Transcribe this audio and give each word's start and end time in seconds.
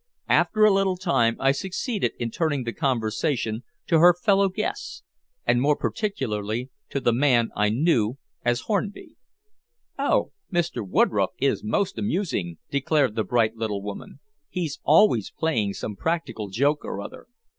After 0.29 0.65
a 0.65 0.73
little 0.73 0.97
time 0.97 1.37
I 1.39 1.51
succeeded 1.51 2.13
in 2.17 2.31
turning 2.31 2.63
the 2.63 2.73
conversation 2.73 3.61
to 3.85 3.99
her 3.99 4.15
fellow 4.19 4.49
guests, 4.49 5.03
and 5.45 5.61
more 5.61 5.75
particularly 5.75 6.71
to 6.89 6.99
the 6.99 7.13
man 7.13 7.51
I 7.55 7.69
knew 7.69 8.17
as 8.43 8.61
Hornby. 8.61 9.17
"Oh! 9.99 10.31
Mr. 10.51 10.83
Woodroffe 10.83 11.35
is 11.37 11.63
most 11.63 11.99
amusing," 11.99 12.57
declared 12.71 13.13
the 13.13 13.23
bright 13.23 13.57
little 13.57 13.83
woman. 13.83 14.19
"He's 14.49 14.79
always 14.83 15.29
playing 15.29 15.75
some 15.75 15.95
practical 15.95 16.47
joke 16.49 16.83
or 16.83 16.99
other. 16.99 17.27